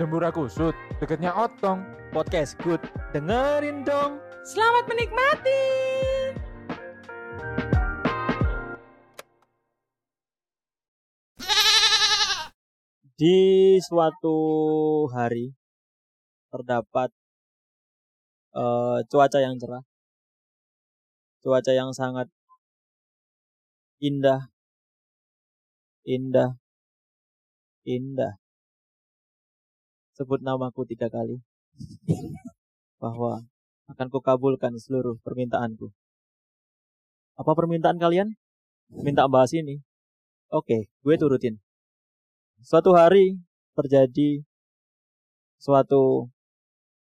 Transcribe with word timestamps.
Dembura 0.00 0.32
kusut, 0.32 0.72
deketnya 0.96 1.28
otong. 1.36 1.84
Podcast 2.08 2.56
good. 2.64 2.80
Dengerin 3.12 3.84
dong. 3.84 4.16
Selamat 4.48 4.88
menikmati. 4.88 5.60
Di 13.12 13.76
suatu 13.84 14.40
hari 15.12 15.52
terdapat 16.48 17.12
eh, 18.56 18.98
cuaca 19.04 19.38
yang 19.44 19.60
cerah. 19.60 19.84
Cuaca 21.44 21.72
yang 21.76 21.92
sangat 21.92 22.32
indah. 24.00 24.48
Indah. 26.08 26.56
Indah. 27.84 28.40
Sebut 30.20 30.44
namaku 30.44 30.84
tiga 30.84 31.08
kali. 31.08 31.40
Bahwa 33.00 33.40
akan 33.88 34.06
kukabulkan 34.12 34.76
seluruh 34.76 35.16
permintaanku. 35.24 35.88
Apa 37.40 37.56
permintaan 37.56 37.96
kalian? 37.96 38.36
Minta 38.92 39.24
bahas 39.32 39.56
ini. 39.56 39.80
Oke, 40.52 40.92
gue 41.00 41.14
turutin. 41.16 41.56
Suatu 42.60 42.92
hari 42.92 43.40
terjadi 43.72 44.44
suatu 45.56 46.28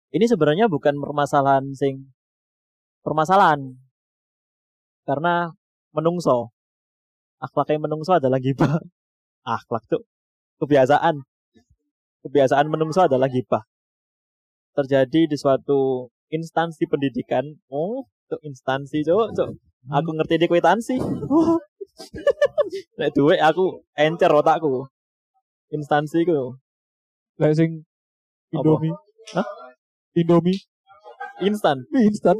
ini 0.09 0.25
sebenarnya 0.25 0.65
bukan 0.65 0.97
permasalahan 0.97 1.77
sing 1.77 2.09
permasalahan 3.05 3.77
karena 5.05 5.53
menungso 5.93 6.49
akhlaknya 7.37 7.85
menungso 7.85 8.17
adalah 8.17 8.41
gibah 8.41 8.81
akhlak 9.45 9.85
tuh 9.85 10.01
kebiasaan 10.57 11.21
kebiasaan 12.25 12.65
menungso 12.65 13.05
adalah 13.05 13.29
gibah 13.29 13.61
terjadi 14.73 15.29
di 15.29 15.37
suatu 15.37 16.09
instansi 16.33 16.89
pendidikan 16.89 17.45
oh 17.69 18.09
tuh 18.25 18.41
instansi 18.41 19.05
cok 19.05 19.37
cok 19.37 19.49
aku 19.93 20.09
ngerti 20.17 20.41
di 20.41 20.49
kwitansi 20.49 20.97
nek 22.99 23.13
duwe 23.13 23.37
aku 23.39 23.85
encer 23.95 24.33
otakku 24.33 24.89
instansi 25.71 26.25
ku 26.27 26.57
Lah 27.35 27.51
sing 27.51 27.83
Indomie. 28.55 28.95
Hah? 29.35 29.47
Indomie. 30.15 30.55
instan 31.43 31.83
Instan. 31.91 32.39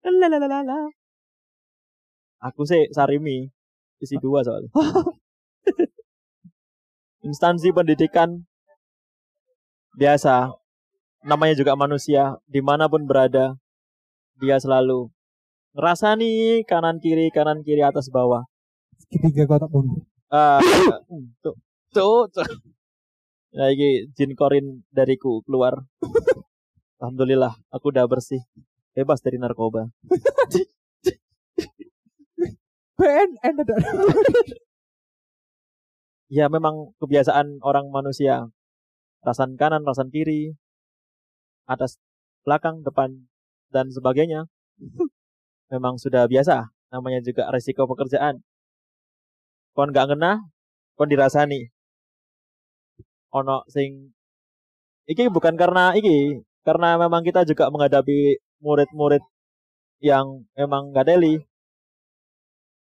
Lalalala. 0.00 0.88
Aku 2.48 2.64
sih 2.64 2.88
Sarimi 2.88 3.52
isi 4.00 4.16
dua 4.16 4.40
soalnya. 4.40 4.72
Instansi 7.20 7.68
pendidikan 7.76 8.48
biasa, 9.92 10.56
namanya 11.20 11.52
juga 11.52 11.76
manusia, 11.76 12.40
di 12.48 12.64
mana 12.64 12.88
pun 12.88 13.04
berada, 13.04 13.60
dia 14.40 14.56
selalu 14.56 15.12
ngerasani 15.76 16.64
kanan 16.64 16.96
kiri 16.96 17.28
kanan 17.28 17.60
kiri 17.60 17.84
atas 17.84 18.08
bawah. 18.08 18.48
Ketiga 19.12 19.44
kotak 19.44 19.68
bom. 19.68 20.00
Ah, 20.32 20.64
tuh, 21.44 21.56
tuh, 21.92 22.24
tuh. 22.32 22.48
Nah, 23.50 23.66
ini 23.74 24.06
jin 24.14 24.38
korin 24.38 24.86
dariku 24.94 25.42
keluar. 25.42 25.82
Alhamdulillah, 27.02 27.58
aku 27.68 27.90
udah 27.90 28.06
bersih, 28.06 28.40
bebas 28.94 29.20
dari 29.20 29.36
narkoba. 29.42 29.90
BNN 33.00 33.54
ada. 33.64 33.76
Ya 36.30 36.46
memang 36.46 36.94
kebiasaan 37.02 37.58
orang 37.60 37.90
manusia. 37.90 38.48
Rasan 39.20 39.58
kanan 39.60 39.84
rasan 39.84 40.08
kiri 40.08 40.56
atas 41.68 42.00
belakang 42.46 42.80
depan 42.86 43.28
dan 43.68 43.92
sebagainya. 43.92 44.48
Memang 45.72 46.00
sudah 46.00 46.24
biasa. 46.24 46.72
Namanya 46.90 47.20
juga 47.22 47.46
resiko 47.52 47.84
pekerjaan. 47.86 48.42
Kon 49.76 49.92
nggak 49.92 50.06
ngena 50.14 50.40
kon 50.96 51.10
dirasani. 51.12 51.68
Ono 53.30 53.62
sing 53.70 54.10
iki 55.06 55.30
bukan 55.30 55.54
karena 55.54 55.94
iki 55.94 56.42
karena 56.66 56.98
memang 56.98 57.22
kita 57.22 57.46
juga 57.46 57.70
menghadapi 57.70 58.42
murid-murid 58.58 59.22
yang 60.02 60.44
memang 60.58 60.90
nggak 60.90 61.06
deli 61.06 61.38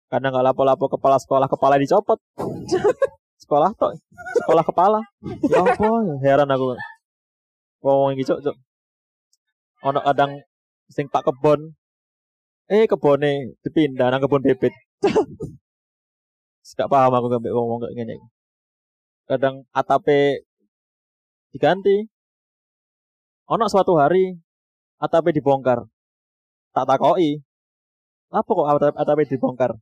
karena 0.09 0.33
nggak 0.33 0.47
lapo-lapo 0.53 0.89
kepala 0.89 1.21
sekolah 1.21 1.49
kepala 1.51 1.77
dicopot 1.77 2.17
sekolah 3.49 3.73
tok. 3.81 3.97
Sekolah 4.45 4.61
kepala. 4.61 5.01
Ya 5.49 5.65
apa? 5.65 5.89
Heran 6.21 6.53
aku. 6.53 6.77
Ngomong 7.81 8.13
iki 8.13 8.29
cok 8.29 8.45
cok 8.45 8.57
ono 9.89 10.05
kadang 10.05 10.37
sing 10.93 11.09
tak 11.09 11.25
kebon. 11.25 11.73
Eh 12.69 12.85
kebone 12.85 13.57
dipindah 13.65 14.13
nang 14.13 14.21
kebon 14.21 14.45
bebek 14.45 14.77
gak 16.77 16.91
paham 16.93 17.17
aku 17.17 17.33
gak 17.33 17.49
ngomong 17.49 17.81
kayak 17.81 17.97
gini 17.97 18.17
kadang 19.25 19.65
atape 19.73 20.45
diganti. 21.57 22.05
Ono 23.49 23.65
suatu 23.73 23.97
hari 23.97 24.37
atape 25.01 25.33
dibongkar. 25.33 25.81
Tak 26.77 26.85
takoi 26.85 27.41
apa 28.29 28.45
kok 28.45 28.69
atape 29.01 29.23
dibongkar? 29.25 29.73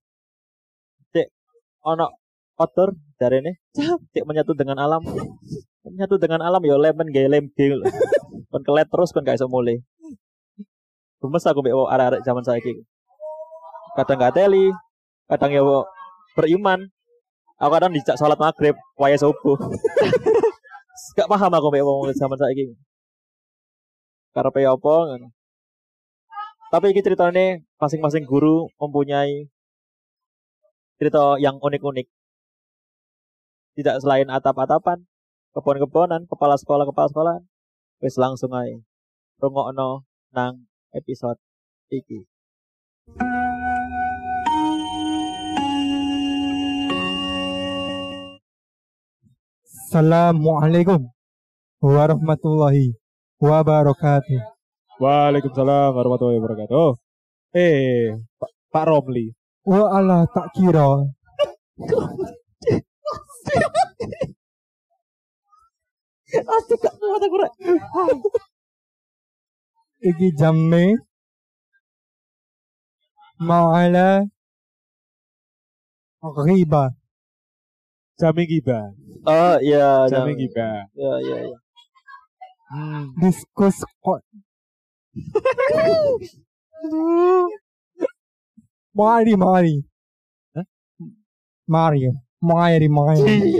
Cek 1.10 1.26
ono 1.82 2.25
outdoor 2.56 2.96
dari 3.20 3.44
ini. 3.44 3.52
Cek 4.12 4.24
menyatu 4.24 4.52
dengan 4.56 4.80
alam. 4.80 5.04
Menyatu 5.86 6.16
dengan 6.16 6.40
alam 6.42 6.60
ya 6.64 6.76
lemon 6.76 7.08
gaya 7.12 7.28
lem 7.30 7.48
gil 7.54 7.80
kon 8.50 8.62
kelet 8.64 8.88
terus 8.88 9.12
kon 9.12 9.20
gak 9.20 9.36
iso 9.36 9.52
mulai 9.52 9.84
gemes 11.20 11.44
aku 11.44 11.60
mbek 11.60 11.76
wong 11.76 11.88
arek-arek 11.90 12.22
zaman 12.22 12.44
saiki. 12.44 12.72
Kadang 13.96 14.20
gak 14.20 14.34
teli 14.36 14.72
kadang 15.26 15.50
ya 15.52 15.62
beriman. 16.36 16.80
Aku 17.56 17.72
kadang 17.72 17.92
dijak 17.92 18.20
sholat 18.20 18.36
maghrib 18.36 18.76
waya 19.00 19.16
subuh. 19.16 19.56
Gak 21.16 21.28
paham 21.28 21.52
aku 21.52 21.68
mbek 21.72 21.84
wong 21.84 22.12
zaman 22.12 22.36
saiki. 22.36 22.76
Karepe 24.36 24.68
apa 24.68 24.94
ngono. 25.08 25.28
Tapi 26.68 26.92
ini 26.92 27.00
ceritanya 27.00 27.60
masing-masing 27.80 28.28
guru 28.28 28.68
mempunyai 28.76 29.48
cerita 31.00 31.40
yang 31.40 31.56
unik-unik 31.60 32.06
tidak 33.76 34.00
selain 34.00 34.24
atap-atapan, 34.32 35.04
kebon-kebonan, 35.52 36.24
kepala 36.24 36.56
sekolah, 36.56 36.88
kepala 36.88 37.08
sekolah. 37.12 37.36
Wis 38.00 38.16
langsung 38.16 38.56
aja. 38.56 38.80
Rungokno 39.36 40.08
nang 40.32 40.64
episode 40.96 41.36
iki. 41.92 42.24
Assalamualaikum 49.92 51.12
warahmatullahi 51.84 52.96
wabarakatuh. 53.36 54.40
Waalaikumsalam 54.96 55.92
warahmatullahi 55.92 56.40
wabarakatuh. 56.40 56.88
Eh, 57.52 58.16
Pak, 58.40 58.50
Pak 58.72 58.84
Romli. 58.88 59.36
Wa 59.68 60.00
Allah 60.00 60.24
tak 60.32 60.48
kira. 60.56 61.12
Asik 66.54 66.78
gak 66.82 66.94
kuat 66.98 67.22
aku 67.22 67.36
rek. 67.38 67.52
Iki 70.02 70.28
jamme 70.38 70.98
ma'ala 73.38 74.26
ghiba. 76.20 76.90
Jami 78.16 78.48
giba. 78.48 78.96
Oh 79.28 79.60
iya, 79.60 80.08
jangan. 80.08 80.32
giba. 80.40 80.88
Iya 80.96 81.14
iya 81.20 81.36
iya. 81.52 81.58
Hmm. 82.72 83.12
Diskus 83.20 83.84
kok. 84.00 84.24
Mari 88.96 89.36
mari. 89.36 89.84
Hah? 90.56 90.64
Mari. 92.46 92.86
Mari 92.86 93.20
mari. 93.22 93.50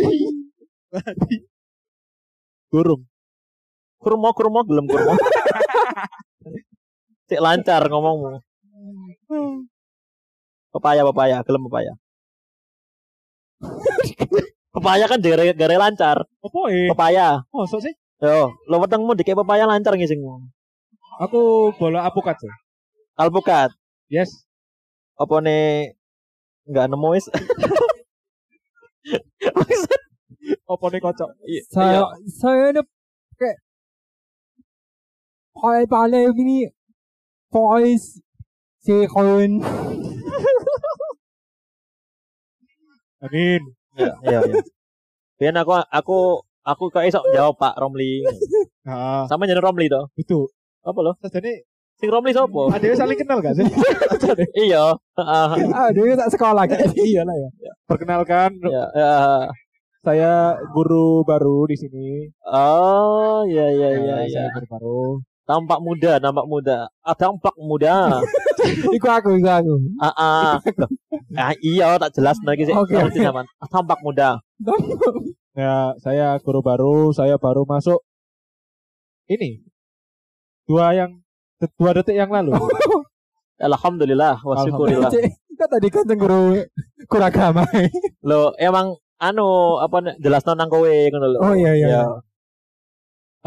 Burung. 2.71 3.03
Kurmo 3.99 4.31
kurmo 4.31 4.61
gelem 4.63 4.87
kurmo. 4.87 5.19
Cek 7.29 7.43
lancar 7.43 7.83
ngomongmu. 7.91 8.39
Pepaya 10.71 11.03
pepaya, 11.03 11.43
gelem 11.43 11.67
pepaya. 11.67 11.93
pepaya 14.77 15.05
kan 15.11 15.19
gara 15.19 15.51
gara 15.51 15.77
lancar. 15.81 16.19
Apa 16.23 16.59
eh? 16.71 16.87
Pepaya. 16.95 17.43
Mosok 17.51 17.83
sih? 17.83 17.95
Yo, 18.23 18.55
lo 18.71 18.77
wetengmu 18.79 19.19
dikek 19.19 19.35
pepaya 19.35 19.67
lancar 19.67 19.99
ngisingmu. 19.99 20.47
Aku 21.27 21.73
bola 21.75 22.07
apukat 22.07 22.39
sih. 22.39 22.53
Alpukat. 23.19 23.75
Yes. 24.07 24.47
Apa 25.19 25.43
nih 25.43 25.97
nggak 26.71 26.87
nemu 26.93 27.09
wis? 27.17 27.27
Maksud 29.57 30.01
Apa 30.67 30.85
nih 30.91 31.01
kocok? 31.03 31.31
Iya. 31.47 31.63
Saya 31.71 32.01
saya 32.31 32.65
ini 32.71 32.83
kayak 33.35 33.59
kayak 35.55 35.87
paling 35.91 36.31
ini 36.39 36.59
voice 37.51 38.23
si 38.83 38.95
Koen. 39.11 39.59
Amin. 43.23 43.63
Iya, 43.97 44.13
iya, 44.23 44.39
iya. 44.45 44.55
Biyen 45.41 45.57
aku 45.59 45.73
aku 45.91 46.19
aku 46.63 46.83
kok 46.95 47.03
iso 47.03 47.27
jawab 47.35 47.59
Pak 47.59 47.75
Romli. 47.81 48.23
Nah, 48.87 49.27
Sama 49.31 49.51
jeneng 49.51 49.67
Romli 49.67 49.91
to. 49.91 50.07
itu. 50.15 50.47
Apa 50.87 50.99
lo? 51.03 51.19
Jadi 51.19 51.66
Sing 51.97 52.13
Romli 52.13 52.37
sapa? 52.37 52.77
ada 52.77 52.85
yang 52.85 52.99
saling 53.01 53.17
kenal 53.17 53.41
gak 53.41 53.57
sih? 53.57 53.65
Iya. 54.69 54.93
Heeh. 55.17 55.49
Ah, 55.73 55.89
dia 55.97 56.13
tak 56.13 56.29
sekolah 56.37 56.69
kayak 56.69 56.93
iya 57.09 57.25
lah 57.25 57.33
ya. 57.33 57.49
Perkenalkan, 57.89 58.53
Ya, 58.69 58.85
ya. 58.93 59.13
saya 60.05 60.33
guru 60.77 61.25
baru 61.25 61.65
di 61.65 61.77
sini. 61.81 62.29
Oh, 62.45 63.49
iya 63.49 63.73
iya 63.73 63.89
iya 63.97 64.13
Nah, 64.13 64.25
iya. 64.29 64.35
Saya 64.45 64.49
guru 64.53 64.67
baru. 64.69 65.01
Tampak 65.47 65.79
muda, 65.81 66.13
nampak 66.21 66.45
muda. 66.45 66.79
Ah, 67.01 67.17
tampak 67.17 67.55
muda. 67.57 68.21
Iku 68.97 69.07
aku, 69.09 69.39
iku 69.41 69.47
aku. 69.49 69.75
Ah, 70.03 70.13
ah. 70.19 70.53
Ah, 71.33 71.55
iya 71.63 71.97
tak 71.97 72.13
jelas 72.13 72.37
lagi 72.43 72.67
sih. 72.67 72.75
Oke, 72.75 72.93
sampean. 72.93 73.47
Ah, 73.57 73.69
tampak 73.71 74.03
muda. 74.05 74.43
Ya, 75.57 75.97
saya 76.05 76.37
guru 76.45 76.61
baru, 76.61 77.15
saya 77.17 77.41
baru 77.41 77.65
masuk 77.65 78.03
ini. 79.31 79.65
Dua 80.67 80.93
yang 80.93 81.23
dua 81.77 81.91
detik 81.97 82.17
yang 82.17 82.29
lalu. 82.29 82.53
Alhamdulillah, 83.69 84.37
wa 84.45 84.55
syukurillah. 84.61 85.09
Cek, 85.09 85.25
kan 85.57 85.69
tadi 85.73 85.89
kan 85.89 86.05
guru 86.13 86.61
guru 87.09 87.23
agama. 87.25 87.65
Lo 88.21 88.53
emang 88.61 89.01
anu 89.17 89.81
apa 89.81 90.21
jelas 90.21 90.45
nang 90.45 90.69
kowe 90.69 90.85
ngono 90.85 91.27
lho. 91.33 91.39
Oh 91.41 91.55
iya 91.57 91.73
iya. 91.73 91.89
Iya. 91.89 92.03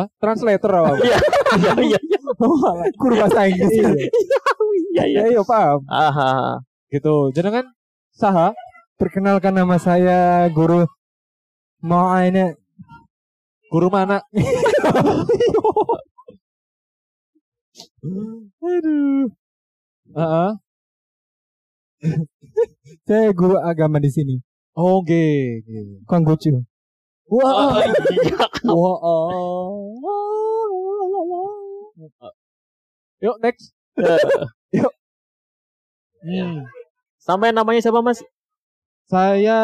Hah? 0.01 0.07
Translator 0.17 0.71
apa? 0.73 0.93
Iya 1.05 1.17
iya 1.77 1.99
iya. 2.01 2.19
Guru 3.01 3.13
bahasa 3.21 3.45
Inggris. 3.45 3.69
Iya. 3.69 3.89
Iya 3.93 5.03
iya. 5.05 5.19
Ya, 5.21 5.23
iya 5.37 5.41
paham. 5.45 5.85
Aha. 5.85 6.63
Gitu. 6.89 7.29
Jenengan 7.37 7.69
saha? 8.15 8.57
Perkenalkan 8.97 9.53
nama 9.53 9.77
saya 9.77 10.49
guru 10.49 10.89
mau 11.85 12.09
Guru 13.69 13.87
mana? 13.93 14.25
Aduh. 17.99 19.27
Heeh. 20.15 20.51
saya 23.07 23.29
guru 23.35 23.59
agama 23.59 23.99
di 23.99 24.07
sini. 24.07 24.39
Oh, 24.75 25.03
nggih, 25.03 25.63
nggih. 25.67 26.07
Konggucu. 26.07 26.63
Wah, 27.29 27.83
iya. 27.83 28.41
Wah. 28.65 28.97
oh. 29.05 29.93
Yuk 33.23 33.37
next. 33.43 33.75
Yuk. 34.79 34.93
Hmm. 36.23 36.63
Sampai 37.19 37.51
namanya 37.51 37.83
siapa 37.83 37.99
Mas? 37.99 38.23
Saya 39.11 39.59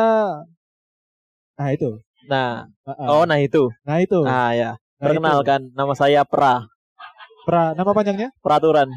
Nah, 1.55 1.71
itu. 1.71 2.03
Nah, 2.27 2.67
Heeh. 2.83 3.07
oh 3.07 3.23
nah 3.23 3.39
itu. 3.39 3.71
Nah, 3.87 4.03
itu. 4.03 4.19
Ah 4.27 4.51
ya. 4.51 4.75
Nah, 4.99 5.07
Perkenalkan, 5.07 5.71
nama 5.71 5.95
saya 5.95 6.27
Pra, 6.27 6.67
itu. 6.67 6.74
Pra, 7.45 7.71
nama 7.73 7.91
panjangnya? 7.91 8.29
peraturan. 8.41 8.89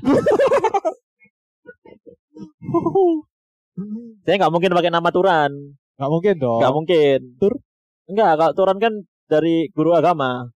saya 4.24 4.34
nggak 4.36 4.52
mungkin 4.52 4.72
pakai 4.74 4.90
nama 4.90 5.08
Turan, 5.08 5.50
Nggak 5.96 6.10
mungkin 6.10 6.34
dong. 6.36 6.60
nggak 6.60 6.74
mungkin. 6.74 7.18
Tur? 7.38 7.52
Enggak, 8.08 8.32
kalau 8.36 8.52
Turan 8.56 8.78
kan 8.80 8.92
dari 9.26 9.68
guru 9.70 9.92
agama. 9.92 10.48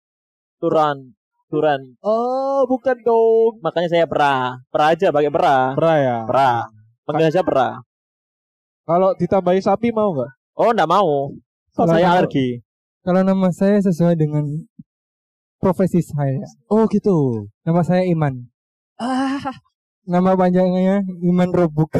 Turan, 0.58 1.12
Turan. 1.48 1.80
Oh, 2.00 2.64
bukan 2.64 2.96
dong. 3.02 3.60
Makanya 3.60 3.88
saya 3.90 4.06
Pra, 4.06 4.56
Pra 4.70 4.94
aja 4.94 5.10
pakai 5.10 5.30
Pra, 5.30 5.74
Pra 5.74 5.92
ya. 5.98 6.18
Pra. 6.24 6.64
Panggil 7.04 7.28
aja 7.28 7.42
Pra. 7.42 7.82
Kalau 8.82 9.14
ditambahi 9.14 9.60
sapi 9.60 9.90
mau 9.90 10.10
nggak? 10.12 10.32
Oh, 10.56 10.70
enggak 10.70 10.88
mau. 10.88 11.30
Kalau 11.72 11.88
saya 11.90 12.06
nama- 12.08 12.14
alergi. 12.18 12.62
Kalau 13.02 13.20
nama 13.20 13.48
saya 13.50 13.82
sesuai 13.82 14.14
dengan 14.14 14.46
profesi 15.62 16.02
saya. 16.02 16.42
Oh, 16.66 16.90
gitu. 16.90 17.46
Nama 17.62 17.86
saya 17.86 18.02
Iman. 18.10 18.50
Ah, 18.98 19.38
Nama 20.02 20.34
panjangnya 20.34 21.06
Iman 21.22 21.54
Robuk. 21.54 21.94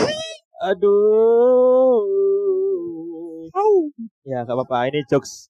Aduh. 0.68 2.04
Ya, 4.28 4.44
nggak 4.44 4.52
apa-apa. 4.52 4.92
Ini 4.92 5.08
jokes 5.08 5.48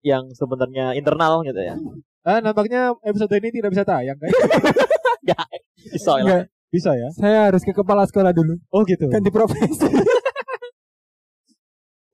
yang 0.00 0.32
sebenarnya 0.32 0.96
internal 0.96 1.44
gitu 1.44 1.60
ya. 1.60 1.76
ah, 2.24 2.40
nampaknya 2.40 2.96
episode 3.04 3.36
ini 3.36 3.52
tidak 3.52 3.76
bisa 3.76 3.84
tayang 3.84 4.16
kan? 4.16 4.32
Bisa 5.84 6.16
ya. 6.24 6.48
Bisa 6.72 6.90
ya? 6.96 7.08
saya 7.12 7.38
harus 7.52 7.60
ke 7.60 7.70
kepala 7.76 8.08
sekolah 8.08 8.32
dulu. 8.32 8.56
Oh, 8.72 8.82
gitu. 8.88 9.12
Ganti 9.12 9.28
profesi. 9.28 9.84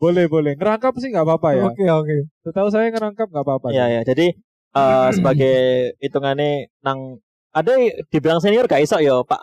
Boleh, 0.00 0.32
boleh. 0.32 0.56
Ngerangkap 0.56 0.96
sih 0.96 1.12
nggak 1.12 1.28
apa-apa 1.28 1.48
ya. 1.60 1.64
Oke 1.68 1.84
oke. 1.84 2.16
Setahu 2.40 2.72
saya 2.72 2.88
ngerangkap 2.88 3.28
nggak 3.28 3.44
apa-apa. 3.44 3.68
Ya 3.68 3.84
ya. 3.84 4.00
Jadi 4.00 4.32
eh, 4.76 5.08
sebagai 5.16 5.58
hitungannya 5.98 6.70
nang 6.84 7.22
ada 7.50 7.74
dibilang 8.14 8.38
senior 8.38 8.70
gak 8.70 8.82
iso 8.82 8.98
ya, 9.02 9.20
Pak. 9.26 9.42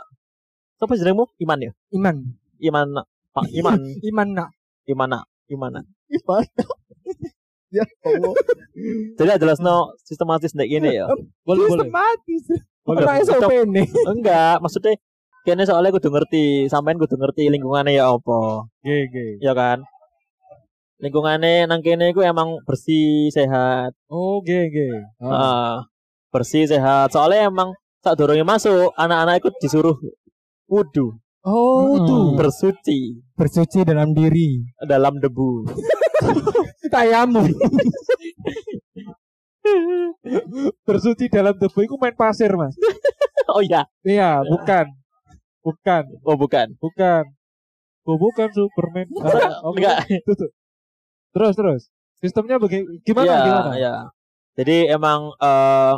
Siapa 0.80 0.94
jenengmu? 0.96 1.28
Iman 1.42 1.60
ya? 1.60 1.72
Iman. 1.92 2.16
Iman 2.62 2.88
Pak 3.38 3.46
Iman. 3.54 3.80
Iman 4.10 4.28
nak. 4.34 4.50
Imana, 4.90 5.20
Imana. 5.52 5.80
Gimana? 6.08 6.50
ya 7.76 7.84
Allah. 8.08 8.34
Jadi 9.20 9.30
jelas 9.44 9.60
no 9.60 9.94
sistematis 10.02 10.56
nek 10.56 10.66
ini 10.66 10.98
ya. 10.98 11.06
Boleh, 11.44 11.68
boleh. 11.68 11.86
Sistematis. 11.86 12.44
Ora 12.88 13.20
SOP 13.20 13.52
nih. 13.68 13.88
Enggak, 14.08 14.64
maksudnya 14.64 14.96
kene 15.44 15.68
soalnya 15.68 15.92
kudu 15.92 16.08
ngerti, 16.08 16.72
sampean 16.72 16.96
kudu 16.96 17.20
ngerti 17.20 17.52
lingkungannya 17.52 18.00
ya 18.00 18.16
apa. 18.16 18.64
Oke, 18.64 18.96
oke. 19.12 19.26
Ya 19.44 19.52
kan? 19.52 19.84
Lingkungannya 20.98 21.70
nang 21.70 21.86
kene 21.86 22.10
iku 22.10 22.26
emang 22.26 22.58
bersih, 22.66 23.30
sehat. 23.30 23.94
Oh, 24.10 24.42
oke, 24.42 24.50
oke. 24.50 24.88
Ah. 25.22 25.30
Heeh. 25.30 25.74
bersih, 26.28 26.66
sehat. 26.66 27.14
Soalnya 27.14 27.48
emang 27.48 27.70
saat 28.02 28.18
dorongnya 28.18 28.42
masuk, 28.44 28.90
anak-anak 28.94 29.42
ikut 29.42 29.54
disuruh 29.58 29.98
wudhu, 30.66 31.18
Oh, 31.42 31.96
Mm-mm. 31.96 32.04
tuh. 32.04 32.26
bersuci 32.36 33.22
Bersuci 33.34 33.86
dalam 33.86 34.12
diri. 34.12 34.66
dalam 34.84 35.16
debu. 35.18 35.70
Tayamu. 36.94 37.46
Bersuci 40.84 41.30
dalam 41.30 41.56
debu 41.56 41.80
itu 41.84 41.96
main 41.96 42.16
pasir, 42.16 42.52
Mas. 42.54 42.76
oh 43.48 43.62
iya, 43.62 43.86
Iya, 44.02 44.42
bukan. 44.44 44.86
Bukan, 45.62 46.04
oh 46.24 46.36
bukan. 46.36 46.68
bukan. 46.80 47.24
Oh, 48.08 48.16
bukan 48.16 48.48
Superman. 48.50 49.08
Ah, 49.20 49.60
oke. 49.68 49.78
Enggak. 49.78 50.00
Tuh. 50.24 50.48
Terus, 51.38 51.54
terus. 51.54 51.82
Sistemnya 52.18 52.58
bagaimana? 52.58 52.98
Gimana? 53.06 53.26
Iya, 53.30 53.38
gimana? 53.46 53.72
iya. 53.78 53.96
Jadi 54.58 54.78
emang 54.90 55.38
eh 55.38 55.94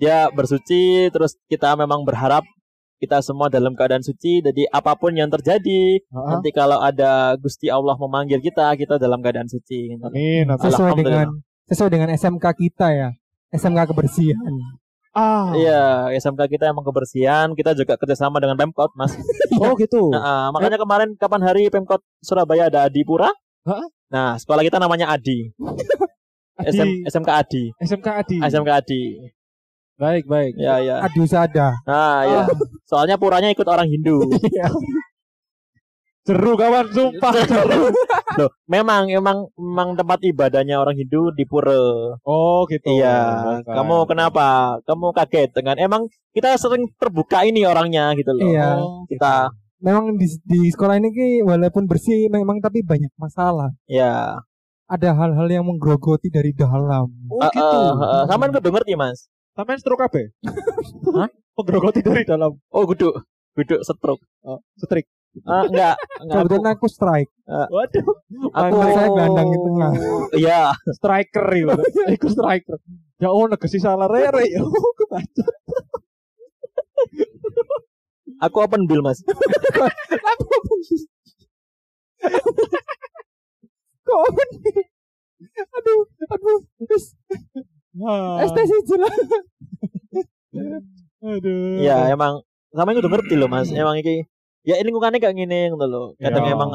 dia 0.00 0.32
bersuci 0.32 1.12
terus 1.12 1.36
kita 1.44 1.76
memang 1.76 2.08
berharap 2.08 2.40
kita 2.96 3.20
semua 3.20 3.52
dalam 3.52 3.76
keadaan 3.76 4.00
suci 4.00 4.40
jadi 4.40 4.64
apa 4.72 4.96
pun 4.96 5.12
yang 5.12 5.28
terjadi 5.28 6.00
Ah, 6.08 6.36
nanti 6.36 6.48
kalau 6.56 6.80
ada 6.80 7.36
Gusti 7.36 7.68
Allah 7.68 8.00
memanggil 8.00 8.40
kita 8.40 8.72
kita 8.80 8.96
dalam 8.96 9.20
keadaan 9.20 9.44
suci 9.44 9.92
gitu. 9.92 10.00
Amin, 10.00 10.48
amin. 10.48 10.56
Sesuai 10.56 10.92
dengan 10.96 11.28
sesuai 11.68 11.90
dengan 11.92 12.08
SMK 12.16 12.46
kita 12.56 12.86
ya. 12.96 13.08
SMK 13.52 13.92
kebersihan. 13.92 14.52
Ah, 15.10 15.52
Iya, 15.52 16.14
SMK 16.16 16.46
kita 16.48 16.70
emang 16.70 16.86
kebersihan, 16.86 17.50
kita 17.58 17.74
juga 17.74 17.98
kerjasama 17.98 18.38
dengan 18.38 18.54
Pemkot, 18.54 18.94
Mas. 18.94 19.10
Oh, 19.58 19.74
gitu. 19.74 20.14
Nah, 20.14 20.22
eh, 20.22 20.46
makanya 20.54 20.78
kemarin 20.78 21.18
kapan 21.18 21.42
hari 21.42 21.66
Pemkot 21.66 21.98
Surabaya 22.22 22.70
ada 22.70 22.86
Adipura? 22.86 23.28
Hah? 23.66 23.84
Nah, 24.10 24.34
sekolah 24.36 24.62
kita 24.66 24.82
namanya 24.82 25.14
Adi. 25.14 25.54
Adi. 26.60 26.76
SM, 26.76 26.90
SMK 27.08 27.30
Adi. 27.30 27.64
SMK 27.78 28.08
Adi. 28.10 28.36
SMK 28.42 28.70
Adi. 28.70 29.02
Baik, 30.00 30.24
baik. 30.26 30.56
Ya, 30.56 30.80
ya. 30.80 30.96
Adu 31.04 31.28
sada. 31.28 31.76
Nah, 31.84 32.24
ya. 32.24 32.40
Soalnya 32.88 33.20
puranya 33.20 33.52
ikut 33.52 33.68
orang 33.68 33.86
Hindu. 33.86 34.24
Seru 36.26 36.52
kawan, 36.52 36.84
sumpah. 36.92 37.32
Loh, 38.36 38.52
memang 38.68 39.08
emang 39.08 39.48
memang 39.56 39.96
tempat 39.96 40.20
ibadahnya 40.20 40.76
orang 40.76 40.96
Hindu 40.96 41.32
di 41.32 41.48
pura. 41.48 42.16
Oh, 42.24 42.68
gitu. 42.68 42.92
Iya. 42.92 43.60
Bukan. 43.64 43.74
Kamu 43.76 43.96
kenapa? 44.04 44.78
Kamu 44.84 45.16
kaget 45.16 45.50
dengan 45.56 45.80
emang 45.80 46.08
kita 46.36 46.56
sering 46.60 46.92
terbuka 47.00 47.44
ini 47.44 47.64
orangnya 47.64 48.12
gitu 48.16 48.36
loh. 48.36 48.52
Iya. 48.52 48.68
Oh, 48.80 49.04
Kita 49.08 49.48
Memang 49.80 50.14
di, 50.14 50.28
di 50.44 50.68
sekolah 50.68 50.96
ini 50.96 51.08
ki 51.08 51.28
walaupun 51.42 51.84
bersih 51.84 52.28
memang 52.28 52.60
tapi 52.60 52.80
banyak 52.80 53.10
masalah. 53.16 53.72
ya. 53.84 54.36
Ada 54.84 55.14
hal-hal 55.14 55.46
yang 55.46 55.62
menggerogoti 55.62 56.28
dari 56.28 56.50
dalam. 56.50 57.06
Oh, 57.30 57.38
Eh, 57.38 57.50
gitu. 57.54 57.62
eh, 57.62 58.02
eh, 58.02 58.22
Sampean 58.26 58.50
kudu 58.50 58.68
ngerti, 58.68 58.98
Mas. 58.98 59.30
Sampean 59.54 59.78
stroke 59.78 60.02
apa? 60.02 60.18
Hah? 61.16 61.30
Penggerogoti 61.54 62.02
dari 62.02 62.26
dalam. 62.26 62.58
Oh, 62.68 62.82
kudu 62.84 63.14
kudu 63.54 63.78
stroke. 63.80 64.18
Oh, 64.42 64.58
setrik. 64.74 65.06
Ah, 65.46 65.62
enggak, 65.62 65.94
enggak 66.18 66.34
aku, 66.34 66.46
Kebetulan 66.50 66.72
aku 66.74 66.86
strike. 66.90 67.30
Waduh, 67.46 68.06
aku 68.50 68.78
saya 68.90 69.08
gelandang 69.08 69.46
di 69.46 69.58
tengah. 69.62 69.90
Iya, 70.34 70.60
striker 70.90 71.46
itu. 71.54 71.74
Iku 72.10 72.26
striker. 72.26 72.78
Ya 73.16 73.30
oh 73.30 73.46
negesi 73.46 73.78
salah 73.78 74.10
rere 74.10 74.42
ya. 74.50 74.58
Kebaca. 74.98 75.44
Aku 78.40 78.56
open 78.64 78.88
bill, 78.88 79.04
Mas. 79.04 79.20
Kok 84.04 84.20
Aduh, 85.70 86.00
aduh. 86.28 86.58
Terus 86.84 87.04
STC 88.48 88.72
jelas. 88.88 89.16
Aduh. 91.20 91.80
Iya, 91.80 92.12
emang 92.12 92.40
sama 92.72 92.92
itu 92.92 93.00
udah 93.04 93.12
ngerti 93.12 93.34
loh, 93.36 93.48
Mas. 93.48 93.68
Emang 93.72 93.96
iki 94.00 94.24
ya 94.60 94.76
lingkungannya 94.84 95.20
kayak 95.20 95.36
gini 95.36 95.72
ngono 95.72 95.86
loh. 95.88 96.06
Kadang 96.20 96.44
Iya. 96.44 96.54
emang 96.56 96.70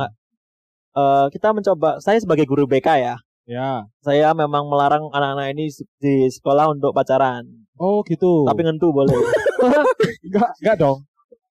eh, 0.96 1.26
kita 1.30 1.54
mencoba 1.54 2.00
saya 2.02 2.18
sebagai 2.18 2.48
guru 2.50 2.66
BK 2.66 2.88
ya, 3.04 3.16
Ya. 3.46 3.86
saya 4.02 4.34
memang 4.34 4.66
melarang 4.72 5.12
anak-anak 5.14 5.54
ini 5.54 5.70
di 6.02 6.32
sekolah 6.32 6.72
untuk 6.74 6.96
pacaran. 6.96 7.46
Oh 7.78 8.02
gitu. 8.08 8.48
Tapi 8.48 8.64
ngentu 8.66 8.90
boleh. 8.90 9.14
enggak 10.26 10.50
enggak 10.64 10.76
dong. 10.80 11.04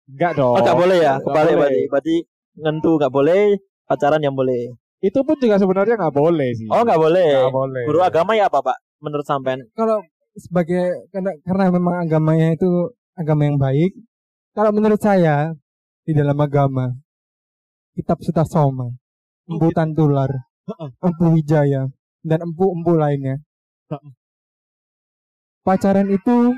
Enggak 0.09 0.31
dong. 0.37 0.57
Oh, 0.57 0.75
boleh 0.75 0.97
ya? 0.99 1.15
Kebalik 1.21 1.53
boleh. 1.53 1.59
berarti. 1.59 1.81
Berarti 1.89 2.15
ngentu 2.59 2.91
nggak 2.97 3.13
boleh, 3.13 3.41
pacaran 3.85 4.21
yang 4.21 4.35
boleh. 4.35 4.73
Itu 4.99 5.23
pun 5.23 5.37
juga 5.39 5.55
sebenarnya 5.61 5.95
nggak 5.95 6.15
boleh 6.17 6.49
sih. 6.57 6.67
Oh, 6.67 6.81
nggak 6.81 6.99
boleh. 6.99 7.29
Nggak 7.45 7.55
boleh. 7.55 7.83
Guru 7.87 7.99
agama 8.03 8.31
ya 8.35 8.51
apa, 8.51 8.59
Pak? 8.59 8.77
Menurut 8.99 9.23
sampean? 9.23 9.63
Kalau 9.77 10.03
sebagai 10.35 11.07
karena, 11.13 11.31
karena 11.45 11.63
memang 11.71 11.95
agamanya 12.03 12.51
itu 12.51 12.91
agama 13.15 13.47
yang 13.47 13.55
baik. 13.55 13.95
Kalau 14.57 14.75
menurut 14.75 14.99
saya 14.99 15.55
di 16.03 16.11
dalam 16.11 16.35
agama 16.35 16.91
kitab 17.95 18.19
Suta 18.25 18.43
Soma, 18.43 18.91
Empu 19.47 19.71
Tantular. 19.71 20.49
Empu 21.01 21.33
Wijaya, 21.33 21.89
dan 22.21 22.39
empu-empu 22.45 22.93
lainnya. 22.93 23.41
Pacaran 25.65 26.05
itu 26.13 26.53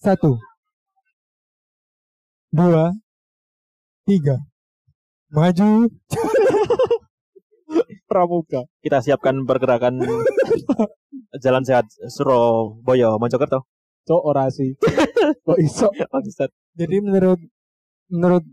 satu, 0.00 0.40
dua, 2.56 2.96
tiga, 4.08 4.40
maju, 5.28 5.92
pramuka. 8.08 8.64
Kita 8.80 9.04
siapkan 9.04 9.44
pergerakan 9.44 10.00
Jalan 11.44 11.68
Sehat 11.68 11.84
Surabaya, 12.08 13.12
Mojokerto. 13.20 13.68
Cok 14.08 14.22
orasi. 14.24 14.72
Kok 15.46 15.58
iso? 15.60 15.92
Bangsat. 15.92 16.48
Jadi 16.78 16.96
menurut 17.04 17.40
menurut 18.08 18.44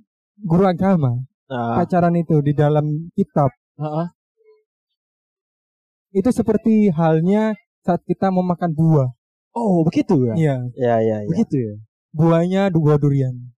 guru 0.41 0.65
agama, 0.67 1.23
Nah, 1.47 1.77
pacaran 1.77 2.17
itu 2.17 2.41
di 2.41 2.57
dalam 2.57 3.13
kitab 3.13 3.53
Heeh. 3.77 4.07
itu 6.17 6.29
seperti 6.33 6.89
halnya 6.89 7.53
saat 7.85 8.01
kita 8.03 8.33
mau 8.33 8.41
makan 8.41 8.73
buah. 8.73 9.13
Oh, 9.53 9.85
begitu 9.85 10.17
ya? 10.25 10.33
Iya, 10.33 10.55
ya 10.73 10.95
ya 10.97 11.17
ya. 11.21 11.29
Begitu 11.29 11.55
ya? 11.61 11.75
buahnya 12.13 12.73
dua 12.73 12.97
durian. 12.97 13.53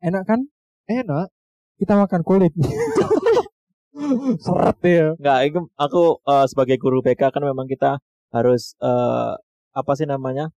Enak 0.00 0.24
kan? 0.24 0.40
Enak. 0.86 1.28
Kita 1.76 1.96
makan 1.96 2.20
kulit. 2.22 2.52
Seret 4.44 4.78
ya. 4.80 5.06
Enggak, 5.16 5.38
aku 5.76 6.02
eh, 6.22 6.46
sebagai 6.48 6.76
guru 6.76 7.00
BK 7.00 7.28
kan 7.28 7.42
memang 7.42 7.64
kita 7.64 8.00
harus 8.32 8.76
eh, 8.80 9.32
apa 9.70 9.92
sih 9.94 10.04
namanya? 10.04 10.48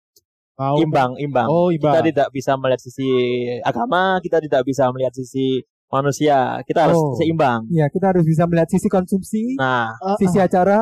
Mau. 0.53 0.77
Imbang, 0.79 1.17
imbang. 1.17 1.47
Oh, 1.49 1.73
Kita 1.73 1.97
imbang. 1.97 2.05
tidak 2.07 2.27
bisa 2.29 2.53
melihat 2.55 2.79
sisi 2.79 3.09
agama, 3.59 4.21
kita 4.21 4.37
tidak 4.37 4.61
bisa 4.63 4.85
melihat 4.93 5.11
sisi 5.11 5.59
manusia. 5.89 6.61
Kita 6.63 6.87
harus 6.87 6.97
Oh. 6.97 7.17
seimbang. 7.17 7.65
ya, 7.67 7.89
kita 7.89 8.13
harus 8.13 8.21
bisa 8.23 8.45
melihat 8.45 8.69
sisi 8.69 8.87
konsumsi, 8.87 9.57
Nah, 9.57 9.89
Ah, 9.97 10.15
sisi 10.15 10.37
ah, 10.37 10.45
acara. 10.45 10.79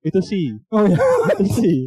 itu 0.00 0.20
sih. 0.20 0.46
Oh 0.70 0.84
ya, 0.86 0.94
Itu 1.34 1.44
sih. 1.50 1.78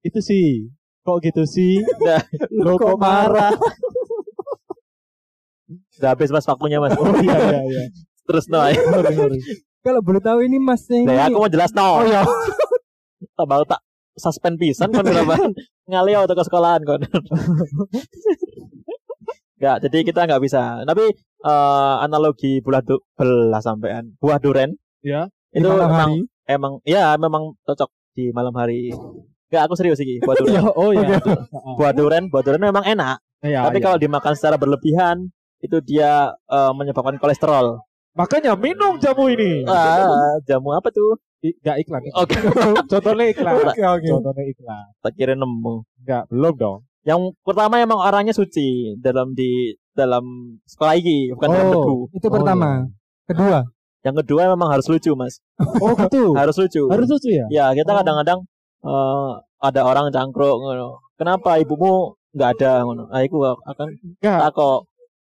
Itu 0.00 0.20
sih. 0.22 0.70
Kok 1.02 1.18
gitu 1.20 1.42
sih? 1.44 1.82
Nah, 2.04 2.22
Lo 2.54 2.76
kok 2.76 2.94
marah? 2.96 3.52
udah 6.00 6.10
habis 6.16 6.32
mas 6.32 6.48
waktunya 6.48 6.80
mas. 6.80 6.96
Oh 6.96 7.12
iya 7.20 7.36
iya 7.36 7.60
iya. 7.68 7.82
Terus 8.24 8.44
no. 8.48 8.64
ya. 8.64 8.76
Kalau 9.84 10.00
boleh 10.04 10.20
tahu 10.20 10.44
ini 10.44 10.58
masnya 10.60 11.00
ini. 11.00 11.08
Nah, 11.08 11.28
aku 11.28 11.38
mau 11.44 11.50
jelas 11.52 11.70
no. 11.76 12.02
Oh 12.02 12.06
ya, 12.08 12.24
tak 13.38 13.46
baru 13.46 13.64
tak 13.64 13.80
suspend 14.18 14.58
pisan 14.58 14.90
kon 14.90 15.06
kenapa 15.06 15.38
ngalih 15.90 16.26
atau 16.26 16.34
ke 16.34 16.44
sekolahan 16.44 16.82
kon. 16.82 17.00
Enggak, 19.58 19.76
jadi 19.86 19.98
kita 20.06 20.20
nggak 20.26 20.42
bisa. 20.42 20.82
Tapi 20.86 21.04
eh, 21.46 21.94
analogi 22.04 22.62
buah 22.62 22.82
du 22.82 22.98
belah 23.14 23.62
sampean. 23.62 24.14
Buah 24.18 24.38
duren 24.42 24.74
Ya. 24.98 25.30
itu 25.54 25.64
memang 25.64 25.94
hari. 25.94 26.18
emang 26.50 26.72
ya 26.84 27.14
memang 27.16 27.54
cocok 27.64 27.88
di 28.18 28.34
malam 28.34 28.52
hari. 28.58 28.90
Enggak, 29.48 29.62
aku 29.70 29.74
serius 29.78 29.98
sih 30.02 30.18
buah 30.20 30.36
duren. 30.36 30.62
Oh, 30.68 30.74
oh 30.74 30.90
ya. 30.92 31.16
buah 31.78 31.92
duren, 31.94 32.28
buah 32.28 32.42
duren 32.44 32.60
memang 32.60 32.84
enak. 32.84 33.22
Iya, 33.38 33.70
Tapi 33.70 33.78
iya. 33.78 33.84
kalau 33.86 33.96
dimakan 34.02 34.34
secara 34.34 34.58
berlebihan 34.58 35.30
itu 35.60 35.76
dia 35.80 36.10
eh, 36.32 36.72
menyebabkan 36.72 37.16
kolesterol. 37.16 37.82
makanya 38.12 38.58
minum 38.58 38.98
jamu 38.98 39.30
ini. 39.30 39.62
Ah, 39.64 40.34
jamu 40.42 40.74
apa 40.74 40.90
tuh? 40.90 41.14
I- 41.38 41.54
Nggak 41.56 41.76
iklan. 41.80 42.02
Oke, 42.12 42.34
Contohnya 42.90 43.30
iklan. 43.30 43.54
Oke, 43.62 43.78
oke. 43.80 44.08
Contohnya 44.10 44.44
iklan. 44.44 44.84
tak 44.98 45.12
kira 45.14 45.32
nemu. 45.32 45.86
Enggak, 46.02 46.26
belum 46.26 46.54
dong. 46.56 46.78
Yang 47.06 47.20
pertama 47.40 47.78
emang 47.78 48.02
orangnya 48.02 48.34
suci 48.34 48.98
dalam 48.98 49.32
di 49.32 49.70
dalam 49.94 50.24
sekolah 50.66 50.98
ini, 50.98 51.30
bukan 51.30 51.46
dalam 51.48 51.66
Oh. 51.68 51.74
debu. 51.74 51.96
Itu 52.12 52.26
Oh, 52.26 52.32
pertama. 52.32 52.90
Kedua, 53.24 53.58
Yang 53.98 54.16
kedua 54.22 54.42
memang 54.48 54.68
harus 54.68 54.86
lucu, 54.86 55.14
Mas. 55.14 55.38
Oh 55.78 55.94
gitu. 55.94 56.34
Harus 56.34 56.54
lucu. 56.54 56.86
Harus 56.86 57.06
lucu 57.08 57.30
ya? 57.30 57.46
Ya, 57.50 57.66
kita 57.70 57.90
Oh. 57.90 57.96
kadang-kadang 57.98 58.38
eh, 58.82 59.30
ada 59.58 59.80
orang 59.82 60.10
cangkruk 60.10 60.58
ngono. 60.58 60.98
Kenapa 61.14 61.58
ibumu 61.58 62.14
nggak 62.30 62.50
ada 62.58 62.82
ngono? 62.82 63.06
Ah, 63.10 63.22
iku 63.22 63.42
akan 63.46 63.94
Enggak. 64.18 64.50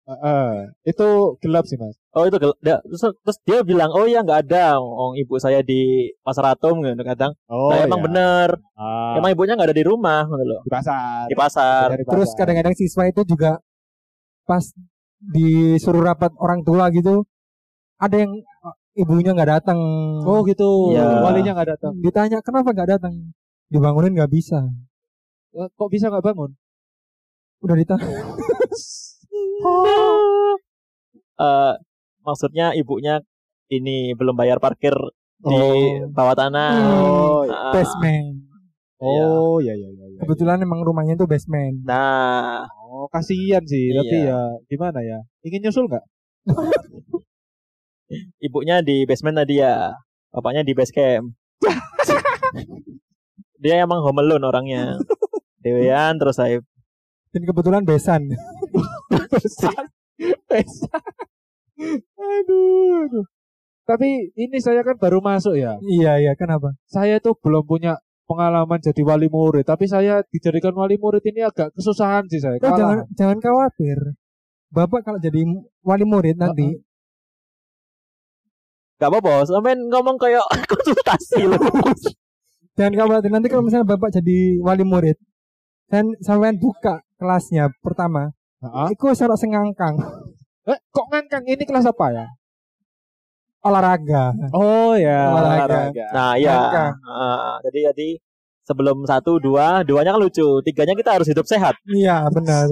Heeh. 0.02 0.48
Itu 0.84 1.08
gelap 1.40 1.64
sih, 1.64 1.78
Mas. 1.78 1.94
Oh, 2.12 2.26
itu 2.26 2.36
gel- 2.36 2.58
dia- 2.60 2.82
terus, 2.82 3.02
terus 3.16 3.38
dia 3.42 3.60
bilang, 3.62 3.90
"Oh 3.90 4.04
ya 4.04 4.20
nggak 4.20 4.50
ada. 4.50 4.76
Oh, 4.78 5.14
ibu 5.14 5.38
saya 5.38 5.62
di 5.62 6.10
Pasar 6.20 6.52
Atom 6.52 6.82
ngono 6.82 7.00
kadang." 7.02 7.32
Oh, 7.48 7.70
Nah, 7.70 7.86
emang 7.86 8.02
iya. 8.02 8.06
bener. 8.10 8.50
Ah, 8.74 9.16
Emang 9.16 9.30
ibunya 9.30 9.54
nggak 9.54 9.70
ada 9.70 9.78
di 9.78 9.86
rumah 9.86 10.26
ngono 10.26 10.44
loh. 10.44 10.62
di 10.62 10.70
pasar. 10.70 11.26
Di 11.26 11.36
pasar. 11.36 11.86
Di 11.92 12.02
pasar. 12.02 12.12
terus 12.12 12.30
kadang-kadang 12.34 12.74
siswa 12.74 13.04
itu 13.06 13.22
juga 13.24 13.62
pas 14.44 14.66
disuruh 15.22 16.02
rapat 16.02 16.34
orang 16.36 16.66
tua 16.66 16.90
gitu, 16.90 17.24
ada 17.96 18.16
yang 18.18 18.34
uh, 18.66 18.76
ibunya 18.96 19.32
nggak 19.32 19.52
datang. 19.56 19.80
Oh 20.24 20.42
gitu. 20.44 20.92
Iya. 20.92 21.22
Walinya 21.22 21.54
nggak 21.54 21.70
datang. 21.78 21.94
Ditanya 21.98 22.42
kenapa 22.42 22.74
nggak 22.74 22.90
datang? 22.90 23.14
Dibangunin 23.70 24.18
nggak 24.18 24.34
bisa. 24.34 24.66
Eh, 25.54 25.70
Kok 25.72 25.88
bisa 25.88 26.10
nggak 26.10 26.26
bangun? 26.26 26.52
Udah 27.62 27.76
ditanya. 27.78 28.08
Eh, 31.42 31.74
maksudnya 32.22 32.74
ibunya 32.74 33.22
ini 33.68 34.14
belum 34.14 34.36
bayar 34.36 34.58
parkir 34.58 34.94
di 35.42 35.56
Oh. 35.58 36.10
bawah 36.14 36.36
tanah. 36.38 36.74
Oh, 37.02 37.42
Ah, 37.50 37.74
basement. 37.74 38.46
Oh, 39.02 39.58
iya 39.58 39.74
iya 39.74 39.90
iya. 39.90 40.06
iya. 40.08 40.20
Kebetulan 40.22 40.62
emang 40.62 40.86
rumahnya 40.86 41.18
itu 41.18 41.26
basement. 41.26 41.82
Nah, 41.82 42.66
Oh, 42.92 43.08
kasihan 43.08 43.64
sih, 43.64 43.96
tapi 43.96 44.16
Iya. 44.20 44.30
ya 44.30 44.40
gimana 44.68 45.00
ya? 45.00 45.24
Ingin 45.42 45.64
nyusul 45.66 45.88
nggak? 45.88 46.04
ibunya 48.46 48.84
di 48.84 49.08
basement 49.08 49.40
tadi 49.40 49.58
ya, 49.58 49.96
bapaknya 50.30 50.62
di 50.62 50.76
base 50.76 50.92
camp. 50.92 51.32
Dia 53.64 53.80
emang 53.80 54.04
home 54.04 54.20
alone 54.20 54.44
orangnya. 54.44 55.00
Dewean 55.64 56.18
terus 56.18 56.36
saya 56.36 56.60
Dan 57.32 57.48
kebetulan 57.48 57.88
besan. 57.88 58.28
Aduh, 62.20 63.08
aduh. 63.08 63.26
Tapi 63.88 64.30
ini 64.38 64.58
saya 64.62 64.86
kan 64.86 64.96
baru 64.96 65.20
masuk 65.20 65.58
ya. 65.58 65.76
iya 65.84 66.22
iya 66.22 66.34
kenapa? 66.38 66.78
Saya 66.86 67.18
tuh 67.18 67.34
belum 67.42 67.66
punya 67.66 67.98
pengalaman 68.30 68.80
jadi 68.80 69.02
wali 69.04 69.28
murid, 69.28 69.68
tapi 69.68 69.90
saya 69.92 70.24
dijadikan 70.32 70.72
wali 70.72 70.96
murid 70.96 71.20
ini 71.28 71.44
agak 71.44 71.76
kesusahan 71.76 72.24
sih 72.32 72.40
saya. 72.40 72.56
Oh, 72.64 72.72
jangan 72.72 72.98
jangan 73.18 73.38
khawatir. 73.44 74.00
Bapak 74.72 75.04
kalau 75.04 75.20
jadi 75.20 75.44
wali 75.84 76.06
murid 76.08 76.40
nanti 76.40 76.80
gak 79.02 79.10
apa-apa, 79.10 79.50
sampean 79.50 79.90
ngomong 79.90 80.16
kayak 80.16 80.46
konsultasi 80.72 81.50
loh. 81.50 81.58
jangan 82.78 82.94
khawatir 83.02 83.34
nanti 83.34 83.50
kalau 83.52 83.66
misalnya 83.66 83.84
bapak 83.84 84.14
jadi 84.14 84.62
wali 84.64 84.86
murid 84.86 85.18
dan 85.92 86.16
sampean 86.24 86.56
buka 86.56 87.04
kelasnya 87.20 87.74
pertama, 87.84 88.32
Heeh. 88.62 88.88
itu 88.94 89.06
sorok 89.12 89.38
sengangkang 89.38 89.96
Eh, 90.70 90.78
kok 90.94 91.06
ngangkang 91.10 91.44
ini 91.50 91.64
kelas 91.66 91.90
apa 91.90 92.06
ya? 92.14 92.26
olahraga. 93.62 94.34
Oh 94.54 94.94
ya, 94.98 95.30
Olahraga. 95.30 96.06
Nah, 96.14 96.34
iya. 96.34 96.50
Ngangkang. 96.50 96.94
Ah, 97.06 97.58
jadi 97.62 97.94
jadi 97.94 98.08
sebelum 98.66 99.06
satu 99.06 99.38
dua, 99.38 99.86
duanya 99.86 100.14
kan 100.14 100.22
lucu, 100.22 100.62
tiganya 100.66 100.98
kita 100.98 101.14
harus 101.14 101.30
hidup 101.30 101.46
sehat. 101.46 101.78
Iya 101.86 102.26
benar. 102.30 102.66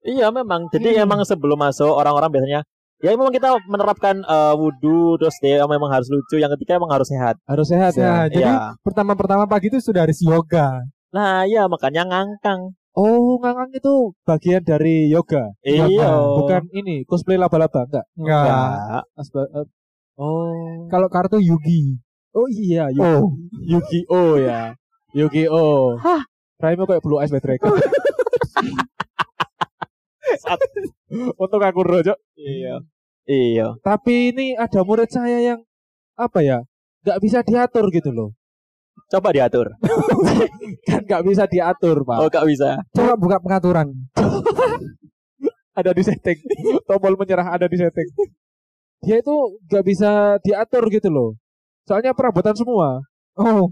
Iya 0.00 0.32
memang. 0.32 0.72
Jadi 0.72 0.96
Hmm. 0.96 1.04
emang 1.04 1.20
sebelum 1.24 1.60
masuk 1.60 1.92
orang-orang 1.92 2.28
biasanya 2.30 2.60
ya 2.98 3.12
memang 3.12 3.30
kita 3.30 3.52
menerapkan 3.68 4.24
eh, 4.24 4.54
wudhu 4.56 5.20
terus 5.20 5.36
dia 5.44 5.60
memang 5.64 5.92
harus 5.92 6.08
lucu. 6.08 6.40
Yang 6.40 6.56
ketiga 6.56 6.80
emang 6.80 6.88
harus 6.88 7.08
sehat. 7.08 7.36
Harus 7.44 7.68
sehat 7.68 7.92
Ya, 7.92 8.00
ya. 8.00 8.32
jadi 8.32 8.48
Iya. 8.48 8.80
pertama-pertama 8.80 9.44
pagi 9.44 9.68
itu 9.68 9.76
sudah 9.80 10.08
harus 10.08 10.20
yoga. 10.24 10.88
Nah 11.12 11.44
iya 11.44 11.68
makanya 11.68 12.08
ngangkang. 12.08 12.72
Oh, 12.98 13.38
ngangkang 13.38 13.70
itu 13.78 13.94
bagian 14.26 14.62
dari 14.66 15.06
yoga. 15.06 15.54
Iya. 15.62 16.18
Bukan 16.18 16.66
ini 16.74 17.06
cosplay 17.06 17.38
laba-laba 17.38 17.86
enggak? 17.86 18.06
Enggak. 18.18 19.06
Eh, 19.14 19.66
oh. 20.18 20.90
Kalau 20.90 21.06
kartu 21.06 21.38
Yugi. 21.38 21.94
Oh 22.34 22.50
iya, 22.50 22.90
Yu- 22.90 23.06
Oh. 23.06 23.30
Yu-Gi-Oh 23.62 24.42
ya. 24.42 24.74
Yu-Gi-Oh. 25.14 25.94
Hah. 26.02 26.26
Prime 26.58 26.82
kayak 26.82 27.02
Blue 27.06 27.22
Eyes 27.22 27.30
Dragon. 27.30 27.70
Untuk 31.38 31.60
aku 31.62 31.80
rojo. 31.86 32.14
Iya. 32.34 32.82
Iya. 33.28 33.78
Tapi 33.80 34.34
ini 34.34 34.58
ada 34.58 34.82
murid 34.82 35.06
saya 35.08 35.38
yang 35.38 35.60
apa 36.18 36.42
ya? 36.42 36.66
Nggak 37.06 37.18
bisa 37.22 37.38
diatur 37.46 37.88
gitu 37.94 38.10
loh. 38.10 38.34
Coba 39.06 39.28
diatur. 39.30 39.70
Kan 40.88 41.02
nggak 41.06 41.22
bisa 41.22 41.46
diatur, 41.46 42.02
Pak. 42.02 42.18
Oh 42.18 42.28
gak 42.28 42.46
bisa. 42.50 42.82
Coba 42.92 43.14
buka 43.14 43.36
pengaturan. 43.38 43.88
Ada 45.78 45.94
di 45.94 46.02
setting. 46.02 46.38
Tombol 46.84 47.14
menyerah 47.14 47.54
ada 47.54 47.70
di 47.70 47.78
setting. 47.78 48.08
Dia 49.06 49.22
itu 49.22 49.34
nggak 49.70 49.84
bisa 49.86 50.10
diatur 50.42 50.90
gitu 50.90 51.08
loh. 51.08 51.38
Soalnya 51.86 52.12
perabotan 52.12 52.58
semua. 52.58 53.00
Oh, 53.38 53.70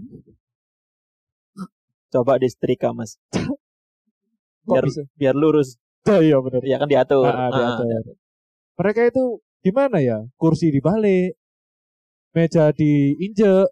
Coba 2.07 2.39
disetrika 2.39 2.95
mas. 2.95 3.19
Kok 4.63 4.71
Biar 4.71 4.83
bisa? 4.87 5.03
biar 5.19 5.35
lurus. 5.35 5.75
Oh, 6.07 6.23
iya 6.23 6.39
benar. 6.39 6.63
Iya 6.63 6.77
kan 6.79 6.87
diatur. 6.87 7.27
Ah, 7.27 7.35
ah, 7.35 7.49
diatur. 7.51 7.83
Ah, 7.91 8.15
Mereka 8.79 9.01
itu 9.11 9.23
gimana 9.59 9.99
ya? 9.99 10.23
Kursi 10.39 10.71
dibalik, 10.71 11.35
meja 12.31 12.71
diinjek, 12.71 13.67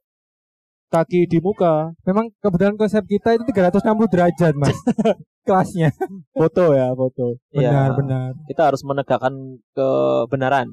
kaki 0.89 1.27
di 1.27 1.37
muka, 1.41 1.91
memang 2.05 2.29
kebetulan 2.39 2.75
konsep 2.79 3.03
kita 3.05 3.35
itu 3.35 3.43
360 3.49 4.11
derajat, 4.11 4.53
Mas. 4.55 4.75
Kelasnya. 5.47 5.89
foto 6.33 6.73
ya, 6.73 6.89
foto. 6.97 7.37
Iya. 7.53 7.69
Benar, 7.69 7.89
benar. 7.97 8.29
Kita 8.49 8.61
harus 8.73 8.81
menegakkan 8.81 9.33
kebenaran. 9.77 10.67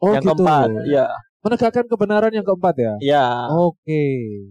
Oh 0.00 0.12
yang 0.12 0.24
gitu. 0.24 0.32
keempat. 0.36 0.68
Iya. 0.88 1.06
Menegakkan 1.40 1.86
kebenaran 1.88 2.32
yang 2.36 2.44
keempat 2.44 2.74
ya. 2.76 2.94
Iya. 3.00 3.24
Oke. 3.56 4.04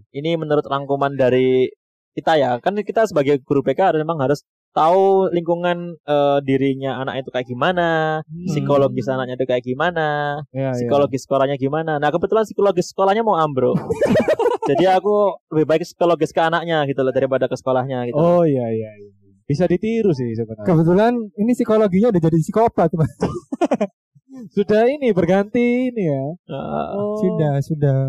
Ini 0.10 0.32
menurut 0.42 0.66
rangkuman 0.66 1.14
dari 1.14 1.70
kita 2.18 2.38
ya. 2.42 2.58
Kan 2.62 2.78
kita 2.82 3.06
sebagai 3.06 3.38
guru 3.46 3.62
PK 3.62 3.94
memang 4.02 4.18
harus 4.26 4.42
tahu 4.74 5.30
lingkungan 5.34 5.98
eh, 6.06 6.40
dirinya 6.46 7.02
anak 7.02 7.26
itu 7.26 7.30
kayak 7.34 7.48
gimana, 7.50 8.22
psikologis 8.50 9.10
anaknya 9.10 9.34
itu 9.38 9.46
kayak 9.50 9.66
gimana, 9.66 10.40
Ya, 10.54 10.70
ya. 10.70 10.78
psikologis 10.78 11.26
sekolahnya 11.26 11.58
gimana. 11.58 11.98
Nah 11.98 12.10
kebetulan 12.14 12.46
psikologis 12.46 12.94
sekolahnya 12.94 13.26
mau 13.26 13.38
ambruk. 13.38 13.78
Jadi 14.70 14.86
aku 14.86 15.16
lebih 15.50 15.66
baik 15.66 15.82
psikologis 15.82 16.30
ke 16.30 16.42
anaknya 16.42 16.86
gitu 16.86 17.02
loh 17.02 17.10
daripada 17.10 17.50
ke 17.50 17.56
sekolahnya 17.58 18.06
gitu. 18.10 18.18
Oh 18.18 18.46
iya 18.46 18.70
iya 18.70 18.92
iya. 18.94 19.12
Bisa 19.50 19.66
ditiru 19.66 20.14
sih 20.14 20.30
sebenarnya. 20.38 20.62
Kebetulan 20.62 21.14
ini 21.36 21.52
psikologinya 21.58 22.14
udah 22.14 22.22
jadi 22.22 22.38
psikopat, 22.38 22.90
Mas. 22.94 23.10
Sudah 24.56 24.88
ini 24.88 25.10
berganti 25.12 25.90
ini 25.90 26.04
ya. 26.06 26.24
Eh, 26.48 26.86
Oh. 26.96 27.18
Sudah, 27.18 27.60
sudah. 27.60 28.00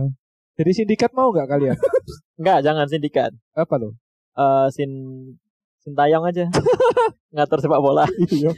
Jadi 0.55 0.71
sindikat 0.77 1.11
mau 1.17 1.33
nggak 1.33 1.49
kalian? 1.49 1.77
enggak, 2.39 2.59
jangan 2.61 2.87
sindikat. 2.87 3.33
Apa 3.57 3.81
loh? 3.81 3.97
Eh 4.37 4.69
sin 4.71 4.91
sintayong 5.81 6.29
aja. 6.29 6.45
Ngatur 7.35 7.59
sepak 7.65 7.81
bola. 7.81 8.05
Iya. 8.21 8.53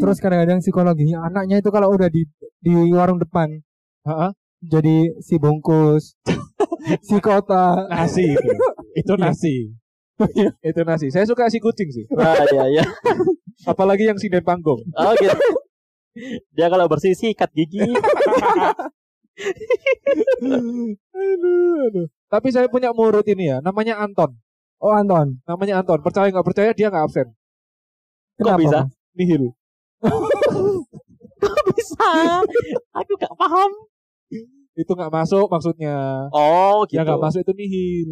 Terus 0.00 0.16
kadang-kadang 0.16 0.64
psikologinya 0.64 1.28
anaknya 1.28 1.60
itu 1.60 1.68
kalau 1.68 1.92
udah 1.92 2.08
di 2.08 2.24
di 2.56 2.72
warung 2.96 3.20
depan 3.20 3.52
Heeh. 4.08 4.30
jadi 4.64 4.96
si 5.20 5.36
bungkus, 5.36 6.16
si 7.00 7.16
kota. 7.20 7.86
Nasi 7.88 8.34
itu. 8.34 8.50
itu 8.96 9.14
nasi. 9.16 9.54
itu 10.60 10.80
nasi. 10.84 11.06
Saya 11.08 11.24
suka 11.24 11.48
si 11.48 11.58
kucing 11.60 11.88
sih. 11.88 12.04
Nah, 12.12 12.36
iya 12.52 12.64
iya. 12.68 12.84
Apalagi 13.64 14.08
yang 14.08 14.18
sinden 14.20 14.44
panggung. 14.44 14.80
Oh 14.96 15.12
gitu. 15.16 15.36
Dia 16.52 16.66
kalau 16.68 16.90
bersih 16.90 17.14
sikat 17.14 17.50
gigi. 17.54 17.80
aduh, 21.16 21.76
aduh. 21.88 22.06
Tapi 22.30 22.48
saya 22.52 22.68
punya 22.68 22.92
murid 22.92 23.24
ini 23.32 23.50
ya, 23.50 23.58
namanya 23.64 23.98
Anton. 24.02 24.36
Oh 24.80 24.92
Anton, 24.92 25.40
Namanya 25.44 25.80
Anton. 25.84 26.00
Percaya 26.00 26.32
nggak 26.32 26.46
percaya 26.46 26.70
dia 26.72 26.88
nggak 26.88 27.04
absen. 27.04 27.28
kenapa? 28.40 28.60
bisa? 28.60 28.78
Mas? 28.88 28.92
Nihil. 29.16 29.44
Bisa. 31.76 32.40
Aku 32.92 33.12
gak 33.16 33.32
paham. 33.36 33.70
Itu 34.80 34.96
nggak 34.96 35.12
masuk 35.12 35.46
maksudnya. 35.52 36.26
Oh 36.32 36.88
gitu. 36.88 36.96
Yang 36.96 37.04
nggak 37.12 37.24
masuk 37.28 37.40
itu 37.44 37.52
nihil. 37.52 38.10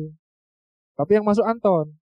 Tapi 1.00 1.10
yang 1.16 1.24
masuk 1.24 1.48
Anton. 1.48 1.96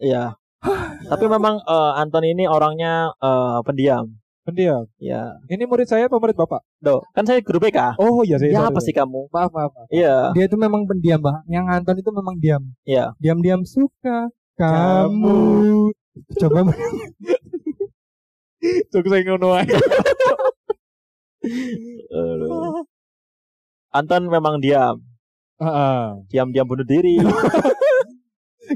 Iya. 0.00 0.32
Tapi 1.12 1.24
memang 1.28 1.60
eh, 1.60 1.92
Anton 2.00 2.24
ini 2.24 2.48
orangnya 2.48 3.12
eh, 3.20 3.60
pendiam. 3.68 4.08
Pendiam. 4.48 4.88
Ya. 4.96 5.36
Ini 5.44 5.68
murid 5.68 5.84
saya 5.84 6.08
apa 6.08 6.16
murid 6.16 6.32
bapak? 6.32 6.64
Duh, 6.80 7.04
kan 7.12 7.28
saya 7.28 7.44
guru 7.44 7.60
PK. 7.60 8.00
Oh 8.00 8.24
iya 8.24 8.40
saya. 8.40 8.48
Ya 8.48 8.62
apa 8.64 8.80
sih 8.80 8.96
kamu? 8.96 9.28
Maaf 9.28 9.52
maaf. 9.52 9.76
Iya. 9.92 10.32
Dia 10.32 10.48
itu 10.48 10.56
memang 10.56 10.88
pendiam, 10.88 11.20
Mbak. 11.20 11.44
Yang 11.52 11.66
Anton 11.68 11.96
itu 12.00 12.10
memang 12.16 12.34
diam. 12.40 12.62
Iya. 12.88 13.12
Diam-diam 13.20 13.60
suka 13.68 14.32
kamu. 14.56 15.92
Coba 16.40 16.58
Cuk 18.90 19.06
saya 19.06 19.22
ngono 19.22 19.54
ae. 19.54 19.70
Anton 23.98 24.22
memang 24.26 24.58
diam. 24.58 25.02
Heeh. 25.58 26.02
Diam-diam 26.28 26.64
bunuh 26.64 26.84
diri. 26.84 27.18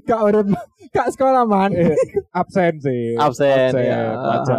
Kak 0.02 0.20
urip 0.24 0.46
Kak 0.90 1.08
sekolah 1.11 1.44
man. 1.44 1.70
Eh, 1.70 1.92
absen 2.32 2.76
sih. 2.78 3.14
Absen. 3.14 3.70
Absen, 3.70 3.82
ya. 3.82 4.00
wajar. 4.16 4.58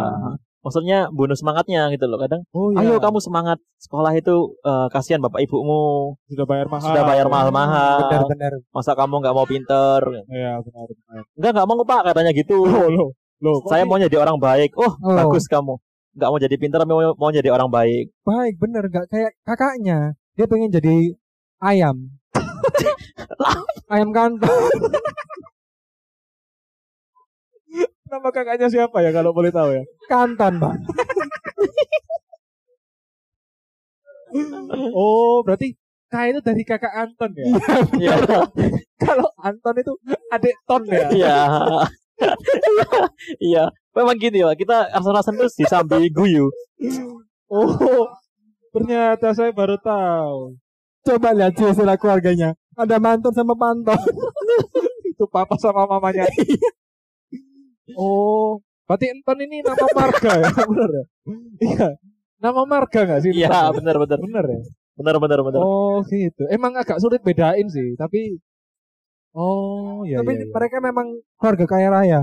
Maksudnya 0.60 1.12
bunuh 1.12 1.36
semangatnya 1.36 1.90
gitu 1.90 2.08
loh. 2.08 2.16
Kadang, 2.16 2.40
Oh 2.50 2.72
ayo 2.72 2.96
kamu 2.96 3.20
semangat 3.20 3.60
sekolah 3.76 4.14
itu 4.14 4.32
eh, 4.58 4.86
kasihan 4.88 5.20
bapak 5.20 5.44
ibumu 5.44 6.16
sudah 6.24 6.46
bayar 6.46 6.66
mahal. 6.66 6.88
sudah 6.88 7.04
bayar 7.04 7.26
mahal-mahal. 7.28 7.98
Benar-benar. 8.08 8.52
Masa 8.70 8.94
kamu 8.94 9.14
nggak 9.20 9.34
mau 9.34 9.44
pinter? 9.44 10.00
Iya 10.26 10.52
benar 10.58 10.86
benar. 10.88 11.22
Enggak, 11.34 11.50
nggak 11.52 11.66
mau 11.68 11.84
pak 11.84 12.00
katanya 12.08 12.32
gitu. 12.32 12.56
Oh 12.62 12.88
lo 12.88 13.06
lo. 13.42 13.52
kok 13.60 13.68
Saya 13.68 13.84
ini- 13.84 13.90
mau 13.90 14.00
jadi 14.00 14.16
orang 14.16 14.38
baik. 14.38 14.70
Oh, 14.74 14.88
Oh. 14.96 15.16
bagus 15.18 15.44
kamu. 15.44 15.76
Nggak 16.14 16.28
mau 16.30 16.38
jadi 16.40 16.56
pinter, 16.56 16.80
mau, 16.84 16.98
mau 17.12 17.28
jadi 17.28 17.50
orang 17.50 17.68
baik. 17.68 18.06
Baik, 18.22 18.54
bener 18.56 18.86
gak 18.86 19.10
kayak 19.10 19.34
kakaknya. 19.42 20.14
Dia 20.34 20.46
pengen 20.50 20.70
jadi 20.74 21.14
ayam. 21.62 22.10
ayam 23.94 24.10
kanton. 24.10 24.50
nama 28.14 28.30
kakaknya 28.30 28.70
siapa 28.70 29.02
ya 29.02 29.10
kalau 29.10 29.34
boleh 29.34 29.50
tahu 29.50 29.74
ya? 29.74 29.82
Kanton, 30.06 30.62
Pak. 30.62 30.74
Oh 34.94 35.46
berarti 35.46 35.78
K 36.10 36.14
itu 36.34 36.42
dari 36.42 36.66
kakak 36.66 36.90
Anton 36.90 37.30
ya? 37.38 37.46
Iya. 37.94 38.14
kalau 38.98 39.30
Anton 39.38 39.74
itu 39.78 39.92
adik 40.34 40.58
Ton 40.66 40.82
ya? 40.90 41.06
Iya. 41.14 41.38
Iya. 43.38 43.64
Memang 43.94 44.18
gini 44.18 44.42
ya, 44.42 44.50
kita 44.58 44.90
rasa-rasan 44.90 45.38
terus 45.38 45.54
disambi 45.54 46.10
guyu. 46.10 46.50
Oh 47.46 48.10
ternyata 48.74 49.30
saya 49.30 49.54
baru 49.54 49.78
tahu. 49.78 50.58
Coba 51.06 51.30
lihat 51.30 51.54
silsilah 51.54 51.94
keluarganya. 51.94 52.58
Ada 52.74 52.98
manton 52.98 53.30
sama 53.30 53.54
panton. 53.54 53.94
itu 55.14 55.24
papa 55.30 55.54
sama 55.62 55.86
mamanya. 55.86 56.26
oh, 58.00 58.58
berarti 58.90 59.14
Enton 59.14 59.38
ini 59.46 59.62
nama 59.62 59.86
marga 59.94 60.32
ya, 60.42 60.50
bener 60.70 60.90
ya? 60.90 61.04
Iya, 61.62 61.88
nama 62.42 62.60
marga 62.66 63.00
nggak 63.06 63.20
sih? 63.22 63.30
Iya, 63.30 63.70
benar 63.70 64.02
benar. 64.02 64.18
bener 64.18 64.44
ya. 64.50 64.60
Benar 64.94 65.16
benar 65.22 65.40
benar. 65.42 65.60
Oh 65.62 66.02
gitu. 66.10 66.46
Emang 66.50 66.74
agak 66.74 66.98
sulit 66.98 67.22
bedain 67.22 67.66
sih, 67.70 67.94
tapi 67.94 68.42
oh 69.34 70.02
ya. 70.02 70.18
Tapi 70.22 70.32
ya, 70.34 70.42
ya. 70.42 70.46
mereka 70.50 70.76
memang 70.82 71.14
keluarga 71.38 71.66
kaya 71.70 71.88
raya. 71.94 72.20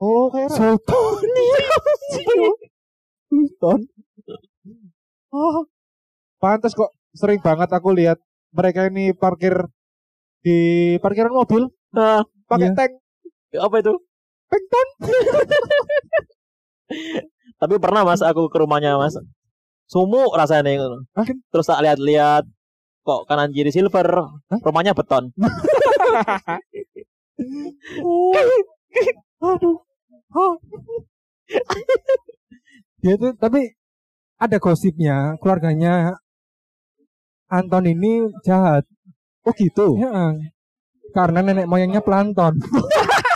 oh 0.00 0.28
kayak 0.28 0.52
Sultan. 0.52 1.16
Sultan. 3.32 3.80
Oh, 5.34 5.66
pantas 6.44 6.76
kok 6.76 6.92
sering 7.16 7.40
banget 7.40 7.72
aku 7.72 7.96
lihat 7.96 8.20
mereka 8.52 8.84
ini 8.92 9.16
parkir 9.16 9.64
di 10.44 10.56
parkiran 11.00 11.32
mobil 11.32 11.72
Nah, 11.94 12.26
pakai 12.50 12.68
Iya. 12.68 12.76
tank. 12.76 12.92
apa 13.54 13.76
itu? 13.78 13.94
Pengton. 14.50 14.88
Tapi 17.62 17.74
pernah 17.78 18.02
Mas 18.02 18.18
aku 18.18 18.50
ke 18.50 18.58
rumahnya 18.58 18.98
Mas. 18.98 19.14
Sumuk 19.86 20.34
rasanya 20.34 20.74
gitu. 20.74 21.06
Hah? 21.14 21.22
Terus 21.54 21.70
tak 21.70 21.86
lihat-lihat 21.86 22.50
kok 23.06 23.30
kanan 23.30 23.54
kiri 23.54 23.70
silver, 23.70 24.26
rumahnya 24.66 24.90
beton. 24.90 25.30
Aduh. 29.44 29.78
Dia 33.06 33.14
itu 33.14 33.28
tapi 33.38 33.70
ada 34.34 34.56
gosipnya 34.58 35.38
keluarganya 35.38 36.18
Anton 37.50 37.84
ini 37.88 38.28
jahat. 38.44 38.84
Oh 39.44 39.52
gitu. 39.52 40.00
Ya, 40.00 40.32
karena 41.12 41.38
nenek 41.44 41.68
moyangnya 41.68 42.00
plankton. 42.00 42.58